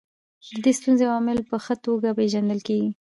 [0.53, 2.89] د دې ستونزې عوامل په ښه توګه پېژندل کیږي.